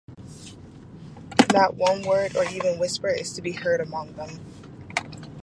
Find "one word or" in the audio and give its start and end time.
1.75-2.43